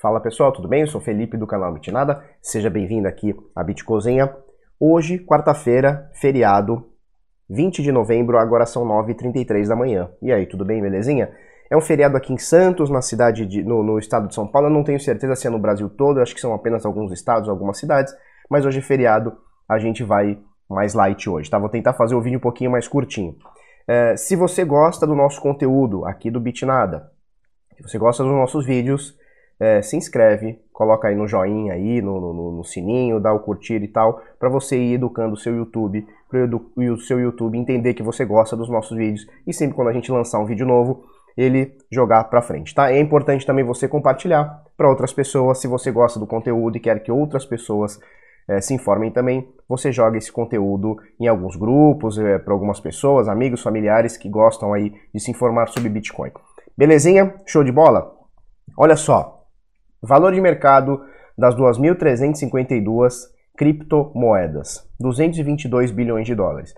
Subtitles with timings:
[0.00, 0.80] Fala pessoal, tudo bem?
[0.80, 4.34] Eu sou Felipe do canal Bitnada, seja bem-vindo aqui à Bitcozinha.
[4.80, 6.88] Hoje, quarta-feira, feriado,
[7.50, 10.10] 20 de novembro, agora são 9h33 da manhã.
[10.22, 11.30] E aí, tudo bem, belezinha?
[11.70, 14.68] É um feriado aqui em Santos, na cidade de, no, no estado de São Paulo.
[14.68, 17.46] Eu não tenho certeza se é no Brasil todo, acho que são apenas alguns estados,
[17.46, 18.14] algumas cidades,
[18.48, 19.36] mas hoje é feriado,
[19.68, 21.58] a gente vai mais light hoje, tá?
[21.58, 23.36] Vou tentar fazer o vídeo um pouquinho mais curtinho.
[23.86, 27.10] É, se você gosta do nosso conteúdo aqui do Bitnada,
[27.76, 29.19] se você gosta dos nossos vídeos,
[29.60, 33.82] é, se inscreve, coloca aí no joinha aí, no, no, no sininho, dá o curtir
[33.82, 38.02] e tal, para você ir educando o seu YouTube, para o seu YouTube entender que
[38.02, 41.04] você gosta dos nossos vídeos e sempre quando a gente lançar um vídeo novo,
[41.36, 42.90] ele jogar para frente, tá?
[42.90, 47.02] É importante também você compartilhar para outras pessoas, se você gosta do conteúdo e quer
[47.02, 48.00] que outras pessoas
[48.48, 53.28] é, se informem também, você joga esse conteúdo em alguns grupos, é, para algumas pessoas,
[53.28, 56.32] amigos, familiares que gostam aí de se informar sobre Bitcoin.
[56.76, 57.34] Belezinha?
[57.46, 58.12] Show de bola?
[58.76, 59.39] Olha só,
[60.02, 61.02] valor de mercado
[61.36, 63.12] das 2.352
[63.56, 66.74] criptomoedas, 222 bilhões de dólares.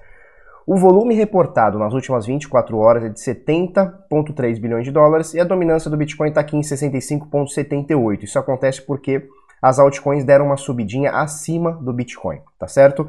[0.67, 5.45] O volume reportado nas últimas 24 horas é de 70,3 bilhões de dólares e a
[5.45, 8.23] dominância do Bitcoin está aqui em 65,78.
[8.23, 9.29] Isso acontece porque
[9.61, 13.09] as altcoins deram uma subidinha acima do Bitcoin, tá certo?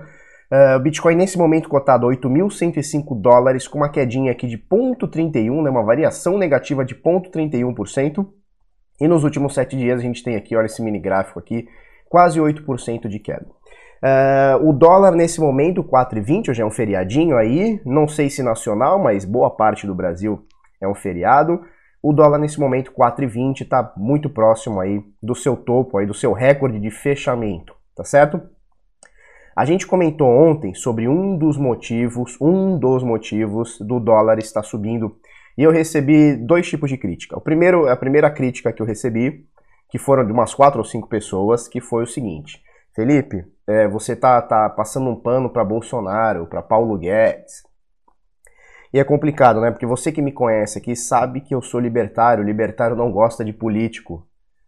[0.52, 5.64] Uh, o Bitcoin nesse momento cotado a 8.105 dólares, com uma quedinha aqui de 0,31,
[5.64, 8.28] né, uma variação negativa de 0,31%.
[9.00, 11.68] E nos últimos 7 dias a gente tem aqui, olha esse mini gráfico aqui,
[12.10, 13.46] quase 8% de queda.
[14.04, 19.00] Uh, o dólar nesse momento, 4,20, hoje é um feriadinho aí, não sei se nacional,
[19.00, 20.46] mas boa parte do Brasil
[20.82, 21.62] é um feriado.
[22.02, 26.34] O dólar nesse momento 4,20 está muito próximo aí do seu topo, aí do seu
[26.34, 28.42] recorde de fechamento, tá certo?
[29.56, 35.16] A gente comentou ontem sobre um dos motivos, um dos motivos do dólar estar subindo
[35.58, 37.38] e eu recebi dois tipos de crítica.
[37.38, 39.46] O primeiro, a primeira crítica que eu recebi,
[39.90, 42.62] que foram de umas quatro ou cinco pessoas, que foi o seguinte:
[42.96, 47.64] Felipe, é, você tá, tá passando um pano para Bolsonaro, para Paulo Guedes,
[48.94, 49.72] e é complicado, né?
[49.72, 53.52] Porque você que me conhece aqui sabe que eu sou libertário, libertário não gosta de
[53.52, 54.28] político,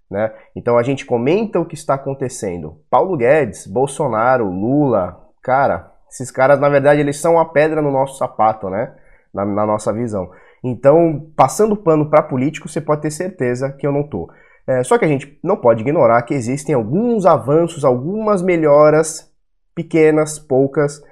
[0.09, 0.33] né?
[0.55, 2.81] Então a gente comenta o que está acontecendo.
[2.89, 8.17] Paulo Guedes, Bolsonaro, Lula, cara, esses caras na verdade eles são a pedra no nosso
[8.17, 8.95] sapato, né?
[9.31, 10.31] Na, na nossa visão.
[10.67, 14.27] Então, passando pano para político, você pode ter certeza que eu não tô.
[14.65, 19.31] É, só que a gente não pode ignorar que existem alguns avanços, algumas melhoras
[19.75, 21.03] pequenas, poucas,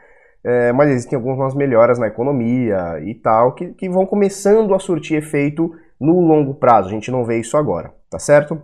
[0.43, 5.17] é, mas existem algumas melhoras na economia e tal que, que vão começando a surtir
[5.17, 6.89] efeito no longo prazo.
[6.89, 8.59] A gente não vê isso agora, tá certo?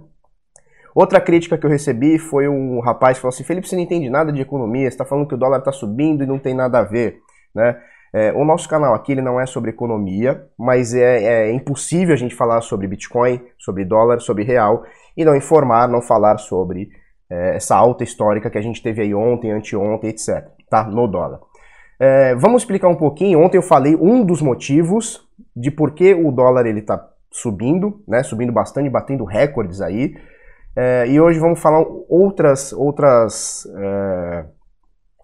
[0.96, 4.10] Outra crítica que eu recebi foi um rapaz que falou assim: Felipe, você não entende
[4.10, 6.80] nada de economia, você está falando que o dólar está subindo e não tem nada
[6.80, 7.20] a ver,
[7.54, 7.80] né?
[8.14, 12.18] É, o nosso canal aqui ele não é sobre economia, mas é, é, impossível a
[12.18, 14.84] gente falar sobre Bitcoin, sobre dólar, sobre real
[15.16, 16.90] e não informar, não falar sobre
[17.30, 20.48] é, essa alta histórica que a gente teve aí ontem, anteontem, etc.
[20.70, 20.84] Tá?
[20.84, 21.40] No dólar.
[22.00, 23.40] É, vamos explicar um pouquinho.
[23.40, 28.24] Ontem eu falei um dos motivos de por que o dólar ele está subindo, né?
[28.24, 30.16] Subindo bastante, batendo recordes aí.
[30.76, 33.68] É, e hoje vamos falar outras outras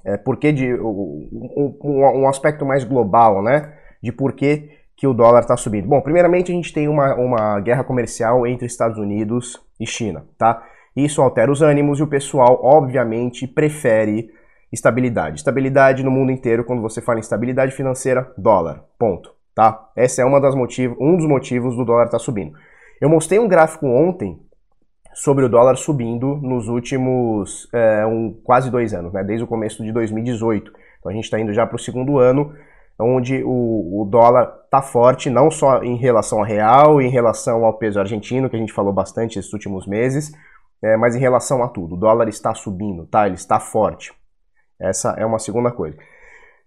[0.06, 3.74] é, porque de um, um, aspecto mais global, né?
[4.02, 4.70] De por que,
[5.04, 5.88] o dólar está subindo.
[5.88, 10.64] Bom, primeiramente a gente tem uma, uma guerra comercial entre Estados Unidos e China, tá?
[10.96, 14.32] Isso altera os ânimos e o pessoal, obviamente, prefere
[14.72, 15.38] estabilidade.
[15.38, 18.84] Estabilidade no mundo inteiro, quando você fala em estabilidade financeira, dólar.
[18.98, 19.34] Ponto.
[19.54, 19.90] Tá?
[19.96, 22.58] Esse é uma das motivos, um dos motivos do dólar estar tá subindo.
[23.00, 24.40] Eu mostrei um gráfico ontem
[25.16, 29.24] sobre o dólar subindo nos últimos é, um, quase dois anos, né?
[29.24, 30.72] desde o começo de 2018.
[31.00, 32.53] Então a gente está indo já para o segundo ano,
[33.00, 37.78] onde o, o dólar está forte, não só em relação ao real, em relação ao
[37.78, 40.34] peso argentino, que a gente falou bastante esses últimos meses,
[40.84, 41.96] é, mas em relação a tudo.
[41.96, 43.25] O dólar está subindo, tá?
[43.25, 44.14] Ele está forte.
[44.80, 45.98] Essa é uma segunda coisa.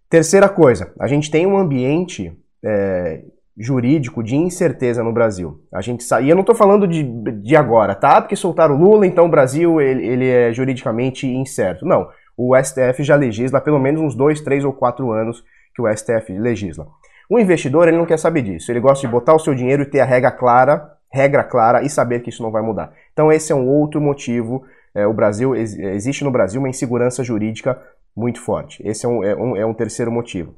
[0.08, 2.34] Terceira coisa, a gente tem um ambiente
[2.64, 3.22] é,
[3.58, 5.60] jurídico de incerteza no Brasil.
[5.72, 8.20] A gente sabe, e eu não estou falando de, de agora, tá?
[8.20, 11.84] Porque soltaram o Lula, então o Brasil ele, ele é juridicamente incerto.
[11.84, 15.42] Não, o STF já legisla pelo menos uns dois, três ou quatro anos
[15.74, 16.86] que o STF legisla.
[17.28, 18.70] O investidor ele não quer saber disso.
[18.70, 21.90] Ele gosta de botar o seu dinheiro e ter a regra clara, regra clara e
[21.90, 22.92] saber que isso não vai mudar.
[23.12, 24.64] Então esse é um outro motivo.
[24.94, 27.76] É, o Brasil existe no Brasil uma insegurança jurídica
[28.16, 28.80] muito forte.
[28.86, 30.54] Esse é um, é um, é um terceiro motivo.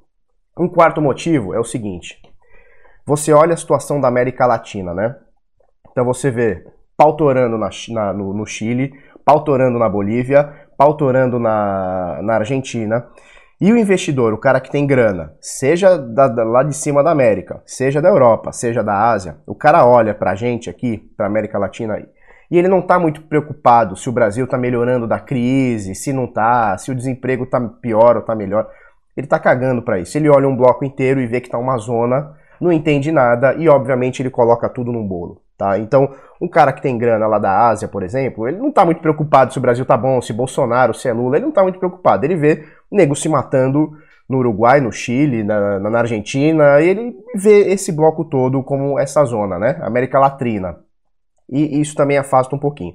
[0.58, 2.20] Um quarto motivo é o seguinte:
[3.11, 5.17] você olha a situação da América Latina, né?
[5.91, 6.65] Então você vê
[6.97, 8.93] pautorando na, na, no, no Chile,
[9.25, 10.49] pautorando na Bolívia,
[10.79, 13.05] pautorando na, na Argentina.
[13.61, 17.11] E o investidor, o cara que tem grana, seja da, da, lá de cima da
[17.11, 21.59] América, seja da Europa, seja da Ásia, o cara olha pra gente aqui, pra América
[21.59, 21.99] Latina,
[22.49, 26.27] E ele não está muito preocupado se o Brasil está melhorando da crise, se não
[26.27, 28.71] está, se o desemprego está pior ou está melhor.
[29.17, 30.17] Ele está cagando para isso.
[30.17, 33.69] Ele olha um bloco inteiro e vê que está uma zona, não entende nada e,
[33.69, 35.41] obviamente, ele coloca tudo num bolo.
[35.57, 35.79] Tá?
[35.79, 39.01] Então, um cara que tem grana lá da Ásia, por exemplo, ele não está muito
[39.01, 41.79] preocupado se o Brasil tá bom, se Bolsonaro, se é Lula, ele não está muito
[41.79, 42.25] preocupado.
[42.25, 43.93] Ele vê nego se matando
[44.29, 49.25] no Uruguai, no Chile, na, na Argentina, e ele vê esse bloco todo como essa
[49.25, 49.79] zona, né?
[49.83, 50.79] América Latina.
[51.51, 52.95] E isso também afasta um pouquinho.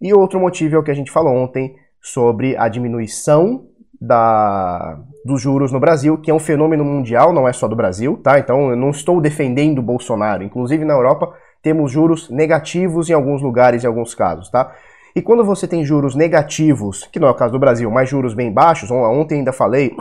[0.00, 3.66] E outro motivo é o que a gente falou ontem sobre a diminuição
[4.00, 8.18] da, dos juros no Brasil, que é um fenômeno mundial, não é só do Brasil,
[8.22, 8.38] tá?
[8.38, 10.42] Então eu não estou defendendo o Bolsonaro.
[10.42, 14.74] Inclusive na Europa temos juros negativos em alguns lugares, em alguns casos, tá?
[15.14, 18.32] E quando você tem juros negativos, que não é o caso do Brasil, mas juros
[18.32, 19.94] bem baixos, ontem ainda falei,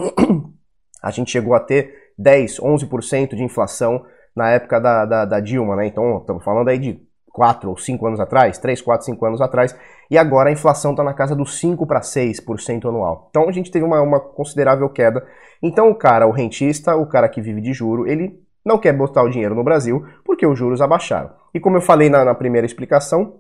[1.01, 4.06] a gente chegou a ter 10, 11% de inflação
[4.36, 5.88] na época da, da, da Dilma, né?
[5.88, 9.75] Então estamos falando aí de 4 ou 5 anos atrás, 3, 4, 5 anos atrás,
[10.09, 13.27] e agora a inflação está na casa dos 5 para 6% anual.
[13.29, 15.25] Então a gente teve uma, uma considerável queda.
[15.61, 19.23] Então o cara, o rentista, o cara que vive de juro, ele não quer botar
[19.23, 21.31] o dinheiro no Brasil porque os juros abaixaram.
[21.53, 23.35] E como eu falei na, na primeira explicação,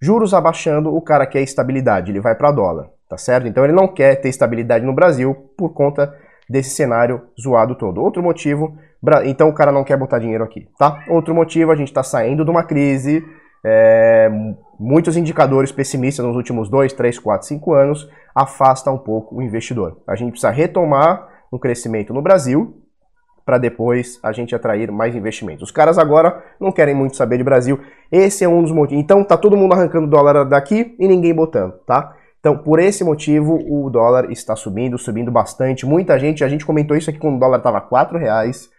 [0.00, 3.46] juros abaixando, o cara quer estabilidade, ele vai para dólar, tá certo?
[3.46, 6.14] Então ele não quer ter estabilidade no Brasil por conta
[6.48, 8.02] desse cenário zoado todo.
[8.02, 8.76] Outro motivo,
[9.24, 11.04] então o cara não quer botar dinheiro aqui, tá?
[11.08, 13.24] Outro motivo, a gente está saindo de uma crise,
[13.64, 14.30] é,
[14.78, 20.00] muitos indicadores pessimistas nos últimos 2, 3, 4, 5 anos afasta um pouco o investidor.
[20.06, 22.82] A gente precisa retomar um crescimento no Brasil
[23.44, 25.62] para depois a gente atrair mais investimentos.
[25.62, 27.80] Os caras agora não querem muito saber de Brasil.
[28.10, 29.02] Esse é um dos motivos.
[29.02, 32.15] Então tá todo mundo arrancando dólar daqui e ninguém botando, tá?
[32.46, 35.84] Então, por esse motivo, o dólar está subindo, subindo bastante.
[35.84, 38.70] Muita gente, a gente comentou isso aqui quando o dólar estava R$ reais.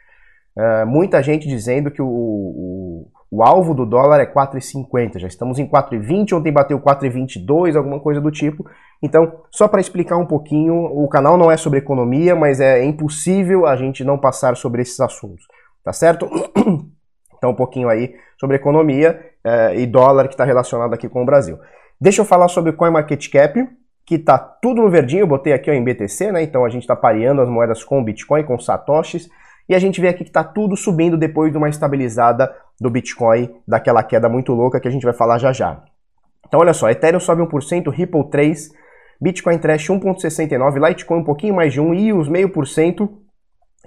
[0.55, 5.19] Uh, muita gente dizendo que o, o, o, alvo do dólar é 4,50.
[5.19, 6.31] Já estamos em 4,20.
[6.37, 8.65] Ontem bateu 4,22, alguma coisa do tipo.
[9.03, 13.65] Então, só para explicar um pouquinho, o canal não é sobre economia, mas é impossível
[13.65, 15.45] a gente não passar sobre esses assuntos.
[15.83, 16.25] Tá certo?
[17.37, 21.25] Então, um pouquinho aí sobre economia uh, e dólar que está relacionado aqui com o
[21.25, 21.59] Brasil.
[21.99, 23.67] Deixa eu falar sobre CoinMarketCap,
[24.05, 26.43] que está tudo no verdinho, eu botei aqui ó, em BTC, né?
[26.43, 29.27] Então a gente está pareando as moedas com Bitcoin, com satoshis,
[29.67, 33.49] e a gente vê aqui que está tudo subindo depois de uma estabilizada do Bitcoin,
[33.67, 35.83] daquela queda muito louca que a gente vai falar já já.
[36.47, 38.69] Então olha só, Ethereum sobe 1%, Ripple 3%,
[39.19, 43.09] Bitcoin Trash 1.69, Litecoin um pouquinho mais de 1 e os meio por cento,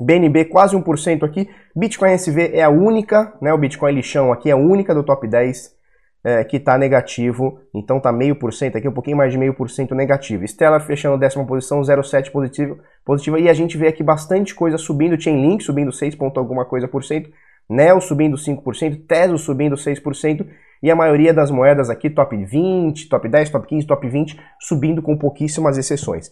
[0.01, 4.53] BNB quase 1% aqui, Bitcoin SV é a única, né, o Bitcoin lixão aqui é
[4.53, 5.80] a única do top 10
[6.23, 9.55] é, que está negativo, então está meio por cento aqui, um pouquinho mais de meio
[9.55, 10.47] por cento negativo.
[10.47, 15.21] Stellar fechando décima posição, 0,7 positivo, positiva, e a gente vê aqui bastante coisa subindo,
[15.21, 17.31] Chainlink subindo 6 ponto alguma coisa por cento,
[17.69, 20.47] Neo subindo 5%, Teso subindo 6%,
[20.83, 25.03] e a maioria das moedas aqui, top 20, top 10, top 15, top 20, subindo
[25.03, 26.31] com pouquíssimas exceções.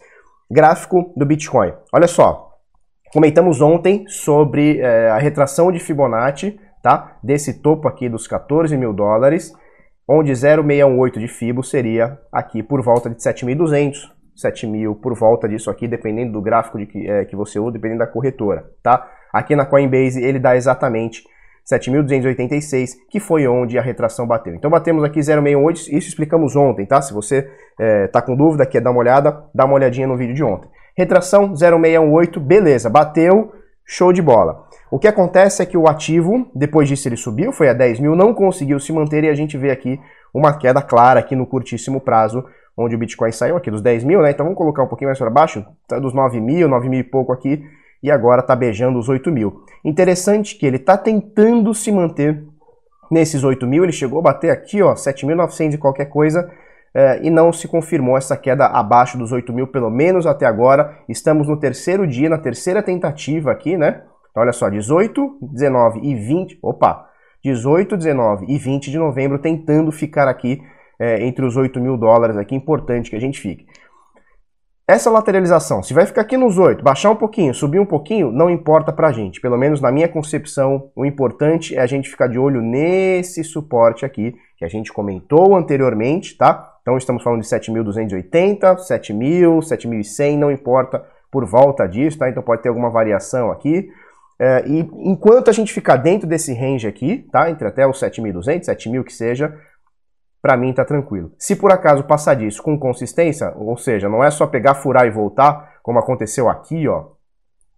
[0.51, 1.71] Gráfico do Bitcoin.
[1.93, 2.55] Olha só,
[3.13, 7.17] comentamos ontem sobre é, a retração de Fibonacci, tá?
[7.23, 9.53] Desse topo aqui dos 14 mil dólares,
[10.09, 13.93] onde 0,618 de FIBO seria aqui por volta de 7.200,
[14.35, 17.99] 7.000 por volta disso aqui, dependendo do gráfico de que, é, que você usa, dependendo
[17.99, 19.07] da corretora, tá?
[19.31, 21.23] Aqui na Coinbase ele dá exatamente
[21.71, 24.55] 7.286, que foi onde a retração bateu.
[24.55, 26.99] Então batemos aqui 0,68, isso explicamos ontem, tá?
[26.99, 27.47] Se você
[27.79, 30.67] é, tá com dúvida, quer dar uma olhada, dá uma olhadinha no vídeo de ontem.
[30.97, 33.51] Retração 0,618, beleza, bateu,
[33.91, 34.67] show de bola.
[34.91, 38.15] O que acontece é que o ativo, depois disso ele subiu, foi a 10 mil,
[38.15, 39.99] não conseguiu se manter e a gente vê aqui
[40.31, 42.45] uma queda clara aqui no curtíssimo prazo,
[42.77, 44.29] onde o Bitcoin saiu aqui dos 10 mil, né?
[44.29, 47.03] Então vamos colocar um pouquinho mais para baixo, tá dos 9 mil, 9 mil e
[47.03, 47.63] pouco aqui,
[48.01, 49.63] e agora tá beijando os 8 mil.
[49.83, 52.43] Interessante que ele está tentando se manter
[53.09, 56.47] nesses 8 mil, ele chegou a bater aqui, ó, 7.900 e qualquer coisa,
[56.93, 60.97] é, e não se confirmou essa queda abaixo dos 8 mil, pelo menos até agora.
[61.07, 64.03] Estamos no terceiro dia, na terceira tentativa aqui, né?
[64.31, 67.05] Então, olha só, 18, 19 e 20, opa,
[67.43, 70.61] 18, 19 e 20 de novembro tentando ficar aqui
[70.99, 73.65] é, entre os 8 mil dólares aqui, importante que a gente fique.
[74.87, 78.49] Essa lateralização, se vai ficar aqui nos 8, baixar um pouquinho, subir um pouquinho, não
[78.49, 79.39] importa pra gente.
[79.39, 84.03] Pelo menos na minha concepção, o importante é a gente ficar de olho nesse suporte
[84.03, 86.78] aqui, que a gente comentou anteriormente, tá?
[86.89, 92.27] Então estamos falando de 7.280, 7.000, 7.100, não importa por volta disso, tá?
[92.27, 93.91] Então pode ter alguma variação aqui.
[94.39, 97.47] É, e enquanto a gente ficar dentro desse range aqui, tá?
[97.51, 99.55] Entre até os 7.200, 7.000 que seja,
[100.41, 101.31] para mim tá tranquilo.
[101.37, 105.11] Se por acaso passar disso com consistência, ou seja, não é só pegar, furar e
[105.11, 107.09] voltar, como aconteceu aqui, ó.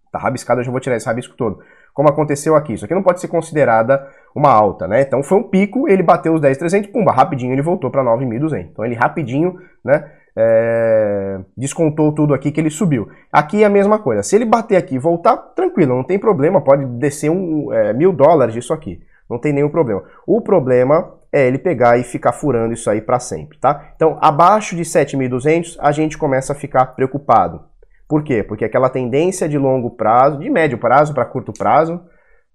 [0.10, 1.62] Tá rabiscado, eu já vou tirar esse rabisco todo.
[1.94, 2.74] Como aconteceu aqui.
[2.74, 5.02] Isso aqui não pode ser considerada uma alta, né?
[5.02, 8.70] Então foi um pico, ele bateu os 10.300, pumba, rapidinho ele voltou para 9.200.
[8.72, 10.10] Então ele rapidinho, né?
[10.34, 13.10] É, descontou tudo aqui que ele subiu.
[13.32, 14.24] Aqui é a mesma coisa.
[14.24, 16.62] Se ele bater aqui e voltar, tranquilo, não tem problema.
[16.62, 19.02] Pode descer um é, mil dólares disso aqui.
[19.30, 20.04] Não tem nenhum problema.
[20.26, 23.92] O problema é ele pegar e ficar furando isso aí para sempre, tá?
[23.96, 27.71] Então, abaixo de 7.200, a gente começa a ficar preocupado.
[28.12, 28.44] Por quê?
[28.44, 31.98] Porque aquela tendência de longo prazo, de médio prazo para curto prazo,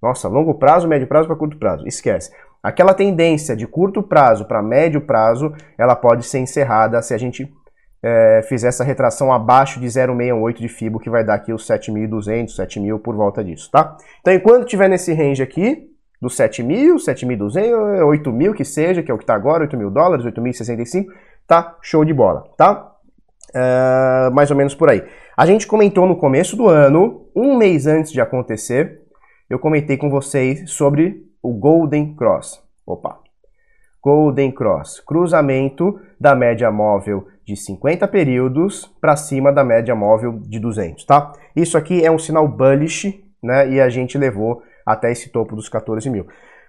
[0.02, 2.30] nossa, longo prazo, médio prazo para curto prazo, esquece.
[2.62, 7.50] Aquela tendência de curto prazo para médio prazo, ela pode ser encerrada se a gente
[8.02, 12.48] é, fizer essa retração abaixo de 0,68 de FIBO, que vai dar aqui os 7.200,
[12.48, 13.96] 7.000 por volta disso, tá?
[14.20, 15.88] Então, enquanto tiver nesse range aqui,
[16.20, 19.74] dos 7 mil, 7.200, 8 mil que seja, que é o que está agora, 8
[19.74, 21.06] mil dólares, 8.065,
[21.46, 22.92] tá show de bola, tá?
[23.54, 25.04] Uh, mais ou menos por aí.
[25.36, 29.02] A gente comentou no começo do ano, um mês antes de acontecer,
[29.48, 32.62] eu comentei com vocês sobre o Golden Cross.
[32.86, 33.18] Opa!
[34.02, 40.58] Golden Cross, cruzamento da média móvel de 50 períodos para cima da média móvel de
[40.58, 41.32] 200, tá?
[41.54, 43.68] Isso aqui é um sinal bullish, né?
[43.68, 46.26] E a gente levou até esse topo dos 14 mil.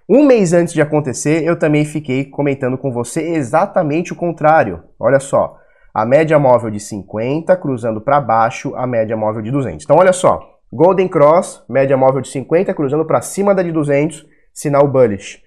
[0.08, 4.82] Um mês antes de acontecer, eu também fiquei comentando com você exatamente o contrário.
[4.98, 5.58] Olha só,
[6.00, 9.84] a média móvel de 50 cruzando para baixo a média móvel de 200.
[9.84, 10.40] Então olha só,
[10.72, 15.42] Golden Cross, média móvel de 50 cruzando para cima da de 200, sinal bullish.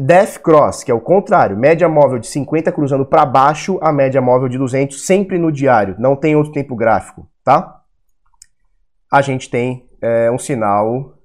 [0.00, 4.20] Death Cross, que é o contrário, média móvel de 50 cruzando para baixo a média
[4.20, 7.82] móvel de 200, sempre no diário, não tem outro tempo gráfico, tá?
[9.12, 11.18] A gente tem é, um sinal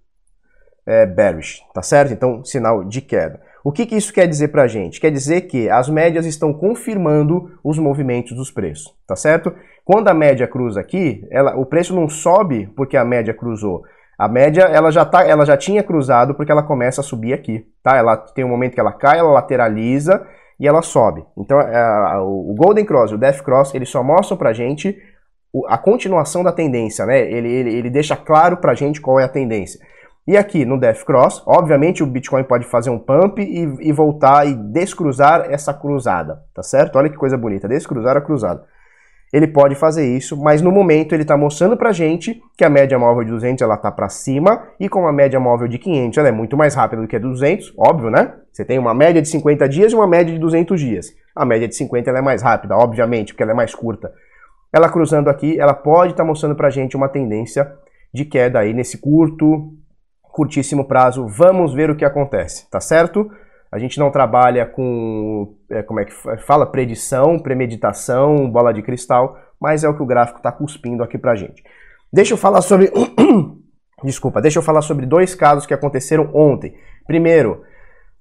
[0.86, 2.12] é, bearish, tá certo?
[2.12, 3.40] Então, sinal de queda.
[3.66, 5.02] O que, que isso quer dizer para a gente?
[5.02, 9.52] Quer dizer que as médias estão confirmando os movimentos dos preços, tá certo?
[9.84, 13.82] Quando a média cruza aqui, ela, o preço não sobe porque a média cruzou.
[14.20, 17.66] A média ela já, tá, ela já tinha cruzado porque ela começa a subir aqui,
[17.82, 17.98] tá?
[17.98, 20.24] Ela tem um momento que ela cai, ela lateraliza
[20.60, 21.26] e ela sobe.
[21.36, 24.96] Então, é, o Golden Cross e o Death Cross, eles só mostram pra gente
[25.68, 27.20] a continuação da tendência, né?
[27.20, 29.80] Ele, ele, ele deixa claro pra gente qual é a tendência.
[30.28, 34.48] E aqui no Death Cross, obviamente o Bitcoin pode fazer um pump e, e, voltar
[34.48, 36.98] e descruzar essa cruzada, tá certo?
[36.98, 38.64] Olha que coisa bonita, descruzar a cruzada.
[39.32, 42.98] Ele pode fazer isso, mas no momento ele está mostrando pra gente que a média
[42.98, 46.30] móvel de 200 ela tá para cima e com a média móvel de 500 ela
[46.30, 48.34] é muito mais rápida do que a de 200, óbvio, né?
[48.52, 51.14] Você tem uma média de 50 dias e uma média de 200 dias.
[51.36, 54.12] A média de 50 ela é mais rápida, obviamente, porque ela é mais curta
[54.76, 57.72] ela cruzando aqui, ela pode estar tá mostrando para gente uma tendência
[58.14, 59.74] de queda aí nesse curto,
[60.36, 61.26] curtíssimo prazo.
[61.28, 63.32] Vamos ver o que acontece, tá certo?
[63.72, 66.14] A gente não trabalha com, é, como é que
[66.46, 71.18] fala, predição, premeditação, bola de cristal, mas é o que o gráfico está cuspindo aqui
[71.18, 71.64] para a gente.
[72.12, 72.92] Deixa eu falar sobre...
[74.04, 76.76] Desculpa, deixa eu falar sobre dois casos que aconteceram ontem.
[77.08, 77.64] Primeiro,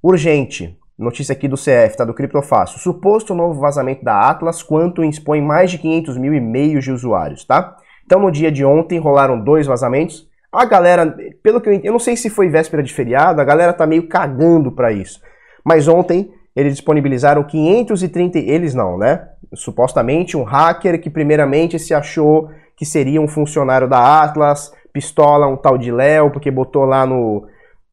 [0.02, 2.04] urgente, Notícia aqui do CF, tá?
[2.04, 2.78] Do Criptofácil.
[2.78, 7.76] Suposto novo vazamento da Atlas, quanto expõe mais de 500 mil e-mails de usuários, tá?
[8.06, 10.28] Então, no dia de ontem, rolaram dois vazamentos.
[10.54, 13.44] A galera, pelo que eu entendo, eu não sei se foi véspera de feriado, a
[13.44, 15.20] galera tá meio cagando para isso.
[15.64, 18.38] Mas ontem, eles disponibilizaram 530...
[18.38, 19.28] Eles não, né?
[19.54, 25.56] Supostamente um hacker que primeiramente se achou que seria um funcionário da Atlas, pistola um
[25.56, 27.46] tal de Léo, porque botou lá no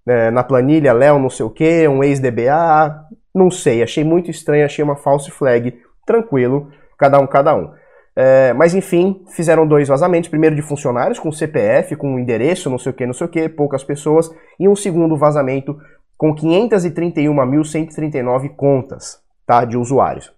[0.07, 4.65] é, na planilha, Léo não sei o que, um ex-DBA, não sei, achei muito estranho,
[4.65, 7.71] achei uma false flag, tranquilo, cada um, cada um.
[8.15, 12.91] É, mas enfim, fizeram dois vazamentos, primeiro de funcionários com CPF, com endereço, não sei
[12.91, 15.79] o que, não sei o que, poucas pessoas, e um segundo vazamento
[16.17, 20.33] com 531.139 contas tá, de usuários.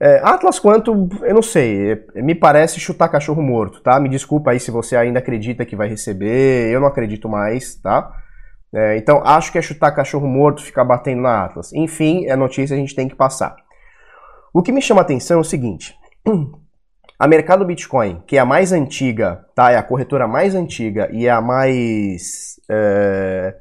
[0.00, 3.98] É, Atlas quanto, eu não sei, me parece chutar cachorro morto, tá?
[3.98, 8.12] Me desculpa aí se você ainda acredita que vai receber, eu não acredito mais, tá?
[8.72, 11.72] É, então, acho que é chutar cachorro morto ficar batendo na Atlas.
[11.72, 13.56] Enfim, é notícia, a gente tem que passar.
[14.52, 15.97] O que me chama atenção é o seguinte:
[17.18, 19.72] a mercado Bitcoin, que é a mais antiga, tá?
[19.72, 22.60] É a corretora mais antiga e é a mais.
[22.70, 23.56] É,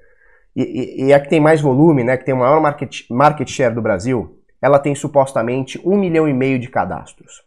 [0.56, 2.16] e, e, é a que tem mais volume, né?
[2.18, 6.34] Que tem o maior market, market share do Brasil, ela tem supostamente um milhão e
[6.34, 7.46] meio de cadastros.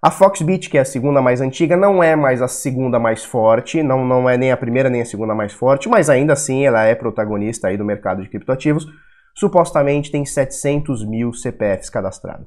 [0.00, 3.82] A Foxbit, que é a segunda mais antiga, não é mais a segunda mais forte,
[3.82, 6.84] não, não é nem a primeira nem a segunda mais forte, mas ainda assim ela
[6.84, 8.86] é protagonista aí do mercado de criptoativos.
[9.34, 12.46] Supostamente tem 700 mil CPFs cadastrados.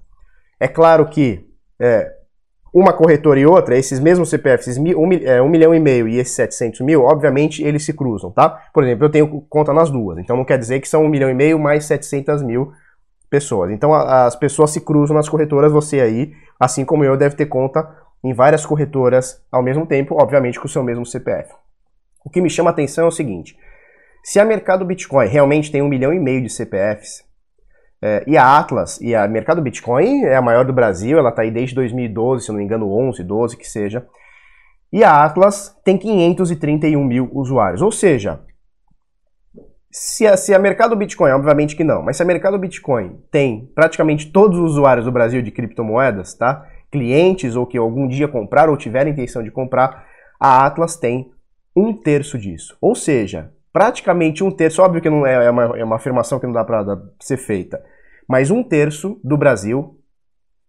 [0.59, 1.50] É claro que
[1.81, 2.13] é,
[2.73, 6.35] uma corretora e outra, esses mesmos CPFs, um, é, um milhão e meio e esses
[6.35, 8.49] 700 mil, obviamente eles se cruzam, tá?
[8.73, 11.29] Por exemplo, eu tenho conta nas duas, então não quer dizer que são um milhão
[11.29, 12.71] e meio mais 700 mil
[13.29, 13.71] pessoas.
[13.71, 17.47] Então a, as pessoas se cruzam nas corretoras, você aí, assim como eu, deve ter
[17.47, 17.89] conta
[18.23, 21.51] em várias corretoras ao mesmo tempo, obviamente com o seu mesmo CPF.
[22.23, 23.57] O que me chama a atenção é o seguinte:
[24.23, 27.25] se a Mercado Bitcoin realmente tem um milhão e meio de CPFs,
[28.01, 31.43] é, e a Atlas, e a Mercado Bitcoin é a maior do Brasil, ela está
[31.43, 34.07] aí desde 2012, se não me engano, 11, 12, que seja.
[34.91, 37.81] E a Atlas tem 531 mil usuários.
[37.81, 38.41] Ou seja,
[39.91, 43.69] se a, se a Mercado Bitcoin, obviamente que não, mas se a Mercado Bitcoin tem
[43.75, 46.65] praticamente todos os usuários do Brasil de criptomoedas, tá?
[46.91, 50.05] Clientes ou que algum dia compraram ou tiveram intenção de comprar,
[50.39, 51.31] a Atlas tem
[51.75, 52.75] um terço disso.
[52.81, 56.45] Ou seja, praticamente um terço, óbvio que não é, é, uma, é uma afirmação que
[56.45, 57.83] não dá para ser feita,
[58.27, 59.99] mas um terço do Brasil,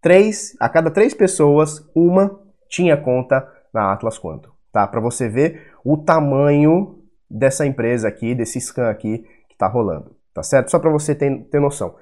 [0.00, 4.86] três, a cada três pessoas, uma tinha conta na Atlas Quanto, tá?
[4.86, 6.98] Para você ver o tamanho
[7.30, 9.18] dessa empresa aqui, desse scan aqui
[9.48, 10.70] que está rolando, tá certo?
[10.70, 11.94] Só para você ter, ter noção.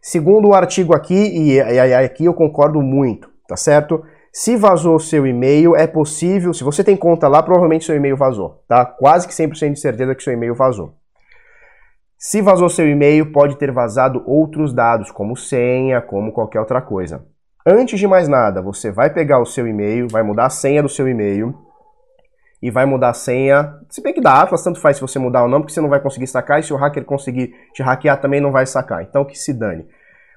[0.00, 4.04] Segundo o artigo aqui, e, e, e aqui eu concordo muito, tá certo?
[4.36, 8.64] Se vazou seu e-mail, é possível, se você tem conta lá, provavelmente seu e-mail vazou,
[8.66, 8.84] tá?
[8.84, 10.96] Quase que 100% de certeza que seu e-mail vazou.
[12.18, 17.24] Se vazou seu e-mail, pode ter vazado outros dados, como senha, como qualquer outra coisa.
[17.64, 20.88] Antes de mais nada, você vai pegar o seu e-mail, vai mudar a senha do
[20.88, 21.54] seu e-mail
[22.60, 23.78] e vai mudar a senha.
[23.88, 25.88] Se bem que da Atlas, tanto faz se você mudar ou não, porque você não
[25.88, 29.04] vai conseguir sacar e se o hacker conseguir te hackear também não vai sacar.
[29.04, 29.86] Então que se dane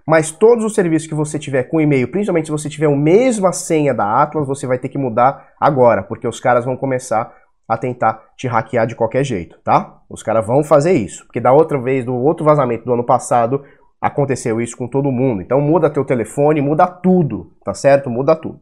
[0.07, 3.51] mas todos os serviços que você tiver com e-mail, principalmente se você tiver a mesma
[3.51, 7.35] senha da Atlas, você vai ter que mudar agora, porque os caras vão começar
[7.67, 9.99] a tentar te hackear de qualquer jeito, tá?
[10.09, 13.65] Os caras vão fazer isso, porque da outra vez, do outro vazamento do ano passado,
[13.99, 15.41] aconteceu isso com todo mundo.
[15.41, 18.09] Então muda teu telefone, muda tudo, tá certo?
[18.09, 18.61] Muda tudo.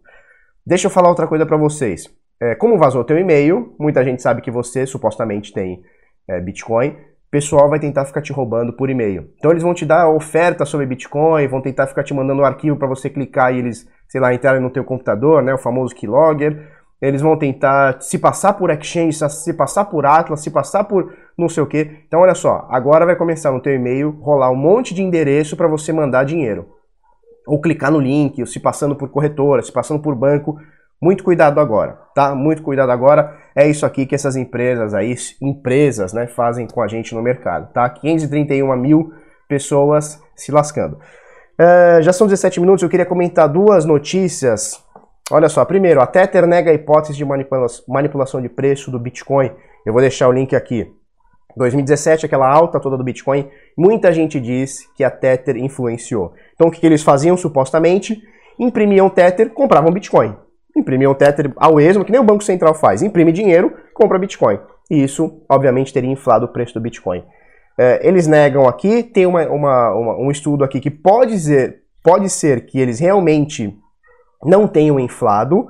[0.66, 2.12] Deixa eu falar outra coisa para vocês.
[2.42, 5.84] É, como vazou teu e-mail, muita gente sabe que você supostamente tem
[6.28, 6.98] é, Bitcoin
[7.36, 9.30] pessoal vai tentar ficar te roubando por e-mail.
[9.38, 12.78] Então eles vão te dar oferta sobre Bitcoin, vão tentar ficar te mandando um arquivo
[12.78, 16.66] para você clicar e eles, sei lá, entrarem no teu computador, né, o famoso keylogger.
[17.02, 21.50] Eles vão tentar se passar por exchange, se passar por Atlas, se passar por não
[21.50, 21.92] sei o que.
[22.08, 25.68] Então olha só, agora vai começar no teu e-mail rolar um monte de endereço para
[25.68, 26.70] você mandar dinheiro.
[27.46, 30.58] Ou clicar no link, ou se passando por corretora, se passando por banco,
[31.02, 32.34] muito cuidado agora, tá?
[32.34, 33.38] Muito cuidado agora.
[33.56, 37.72] É isso aqui que essas empresas aí, empresas, né, fazem com a gente no mercado,
[37.74, 37.88] tá?
[37.90, 39.14] 531 mil
[39.48, 40.98] pessoas se lascando.
[41.60, 44.84] Uh, já são 17 minutos, eu queria comentar duas notícias.
[45.32, 49.52] Olha só, primeiro, a Tether nega a hipótese de manipula manipulação de preço do Bitcoin.
[49.86, 50.92] Eu vou deixar o link aqui.
[51.58, 56.34] 2017, aquela alta toda do Bitcoin, muita gente diz que a Tether influenciou.
[56.54, 58.22] Então, o que, que eles faziam supostamente?
[58.60, 60.36] Imprimiam Tether, compravam Bitcoin
[60.76, 63.02] imprimir um Tether ao esmo, que nem o Banco Central faz.
[63.02, 64.60] Imprime dinheiro, compra Bitcoin.
[64.90, 67.24] E isso, obviamente, teria inflado o preço do Bitcoin.
[67.78, 72.30] É, eles negam aqui, tem uma, uma, uma, um estudo aqui que pode ser, pode
[72.30, 73.78] ser que eles realmente
[74.44, 75.68] não tenham inflado,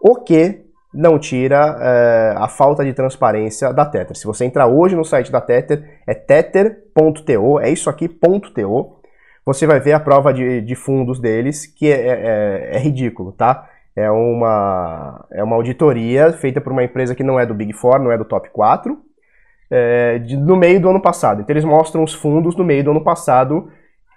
[0.00, 4.16] o que não tira é, a falta de transparência da Tether.
[4.16, 8.98] Se você entrar hoje no site da Tether, é tether.to, é isso aqui, .to,
[9.44, 13.68] você vai ver a prova de, de fundos deles, que é, é, é ridículo, tá?
[13.98, 17.98] É uma, é uma auditoria feita por uma empresa que não é do Big Four,
[17.98, 18.96] não é do top 4,
[19.68, 21.40] é, de, no meio do ano passado.
[21.40, 23.68] Então eles mostram os fundos no meio do ano passado,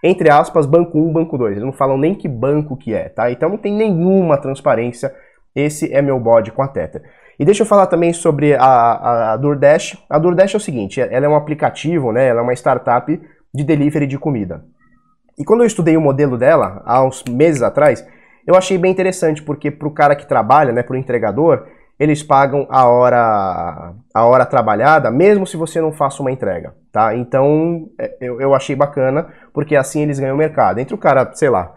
[0.04, 1.54] entre aspas, banco 1, banco 2.
[1.54, 3.32] Eles não falam nem que banco que é, tá?
[3.32, 5.12] Então não tem nenhuma transparência.
[5.56, 7.02] Esse é meu bode com a Tether.
[7.40, 9.98] E deixa eu falar também sobre a, a, a DoorDash.
[10.08, 12.28] A DoorDash é o seguinte, ela é um aplicativo, né?
[12.28, 13.20] Ela é uma startup
[13.52, 14.64] de delivery de comida.
[15.40, 18.06] E quando eu estudei o modelo dela, há uns meses atrás,
[18.46, 21.68] eu achei bem interessante, porque para o cara que trabalha, né, para o entregador,
[22.00, 27.16] eles pagam a hora, a hora trabalhada, mesmo se você não faça uma entrega, tá?
[27.16, 30.80] Então, é, eu, eu achei bacana, porque assim eles ganham mercado.
[30.80, 31.76] Entre o cara, sei lá,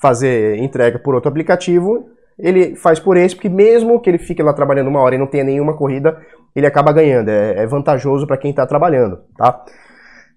[0.00, 4.54] fazer entrega por outro aplicativo, ele faz por esse, porque mesmo que ele fique lá
[4.54, 6.18] trabalhando uma hora e não tenha nenhuma corrida,
[6.56, 7.28] ele acaba ganhando.
[7.28, 9.62] É, é vantajoso para quem está trabalhando, tá?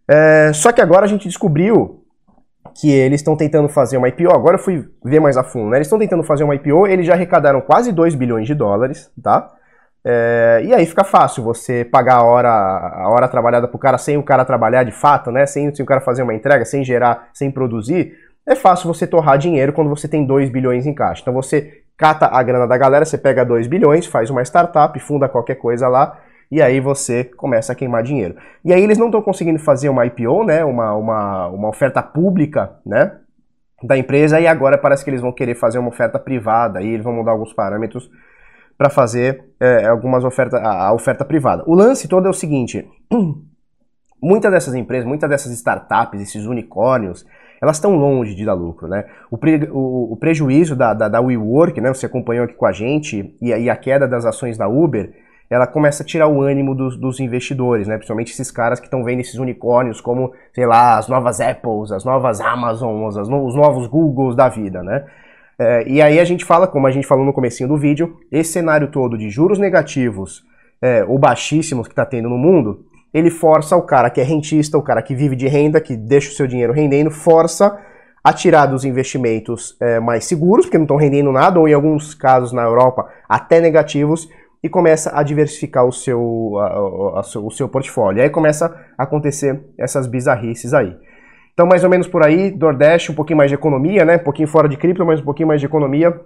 [0.08, 2.05] É, só que agora a gente descobriu
[2.74, 4.34] que eles estão tentando fazer uma IPO.
[4.34, 5.78] Agora eu fui ver mais a fundo, né?
[5.78, 9.52] Eles estão tentando fazer uma IPO, eles já arrecadaram quase 2 bilhões de dólares, tá?
[10.04, 14.18] É, e aí fica fácil você pagar a hora, a hora trabalhada pro cara sem
[14.18, 15.46] o cara trabalhar de fato, né?
[15.46, 18.14] Sem, sem o cara fazer uma entrega, sem gerar, sem produzir.
[18.46, 21.22] É fácil você torrar dinheiro quando você tem 2 bilhões em caixa.
[21.22, 25.28] Então você cata a grana da galera, você pega 2 bilhões, faz uma startup, funda
[25.28, 26.20] qualquer coisa lá
[26.52, 28.36] e aí você começa a queimar dinheiro.
[28.64, 32.76] E aí eles não estão conseguindo fazer uma IPO, né, uma, uma, uma oferta pública,
[32.86, 33.18] né,
[33.84, 37.04] da empresa, e agora parece que eles vão querer fazer uma oferta privada, e eles
[37.04, 38.10] vão mudar alguns parâmetros
[38.78, 41.64] para fazer é, algumas ofertas, a, a oferta privada.
[41.66, 42.88] O lance todo é o seguinte,
[44.22, 47.26] muitas dessas empresas, muitas dessas startups, esses unicórnios,
[47.62, 49.06] elas estão longe de dar lucro, né?
[49.32, 51.94] O, pre, o, o prejuízo da, da, da, WeWork, né?
[51.94, 55.14] Você acompanhou aqui com a gente, e, e a queda das ações da Uber,
[55.56, 57.96] ela começa a tirar o ânimo dos, dos investidores, né?
[57.96, 62.04] Principalmente esses caras que estão vendo esses unicórnios como, sei lá, as novas Apples, as
[62.04, 65.06] novas Amazons, as no, os novos Googles da vida, né?
[65.58, 68.52] É, e aí a gente fala, como a gente falou no comecinho do vídeo, esse
[68.52, 70.44] cenário todo de juros negativos
[70.82, 74.78] é, ou baixíssimos que está tendo no mundo, ele força o cara que é rentista,
[74.78, 77.80] o cara que vive de renda, que deixa o seu dinheiro rendendo, força
[78.22, 82.14] a tirar dos investimentos é, mais seguros, porque não estão rendendo nada, ou em alguns
[82.14, 84.28] casos na Europa até negativos,
[84.66, 88.18] e começa a diversificar o seu, a, a, a, o seu portfólio.
[88.18, 90.98] E aí começa a acontecer essas bizarrices aí.
[91.54, 94.16] Então, mais ou menos por aí, Nordeste, um pouquinho mais de economia, né?
[94.16, 96.20] Um pouquinho fora de cripto, mas um pouquinho mais de economia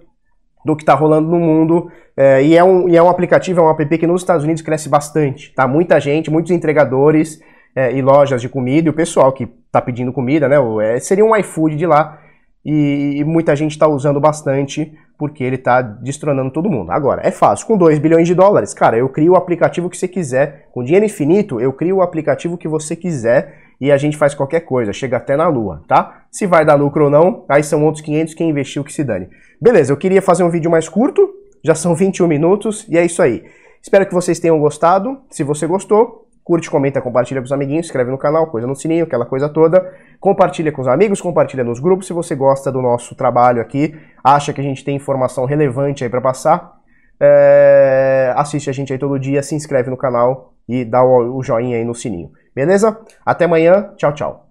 [0.64, 1.92] do que está rolando no mundo.
[2.16, 4.62] É, e, é um, e é um aplicativo, é um app que nos Estados Unidos
[4.62, 5.52] cresce bastante.
[5.54, 5.68] Tá?
[5.68, 7.42] Muita gente, muitos entregadores
[7.76, 10.56] é, e lojas de comida, e o pessoal que está pedindo comida, né?
[10.82, 12.18] É, seria um iFood de lá.
[12.64, 16.90] E, muita gente está usando bastante porque ele está destronando todo mundo.
[16.90, 20.08] Agora, é fácil, com 2 bilhões de dólares, cara, eu crio o aplicativo que você
[20.08, 20.68] quiser.
[20.72, 24.60] Com dinheiro infinito, eu crio o aplicativo que você quiser e a gente faz qualquer
[24.60, 26.24] coisa, chega até na lua, tá?
[26.30, 29.28] Se vai dar lucro ou não, aí são outros 500, quem investiu que se dane.
[29.60, 31.28] Beleza, eu queria fazer um vídeo mais curto,
[31.64, 33.42] já são 21 minutos, e é isso aí.
[33.82, 38.10] Espero que vocês tenham gostado, se você gostou, curte, comenta, compartilha com os amiguinhos, inscreve
[38.10, 39.94] no canal, coisa no sininho, aquela coisa toda.
[40.18, 44.52] Compartilha com os amigos, compartilha nos grupos se você gosta do nosso trabalho aqui, acha
[44.52, 46.72] que a gente tem informação relevante aí para passar.
[47.20, 48.34] É...
[48.36, 51.84] Assiste a gente aí todo dia, se inscreve no canal e dá o joinha aí
[51.84, 52.32] no sininho.
[52.52, 52.98] Beleza?
[53.24, 53.92] Até amanhã.
[53.96, 54.49] Tchau, tchau.